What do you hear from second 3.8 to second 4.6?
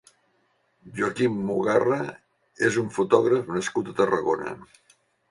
a Tarragona.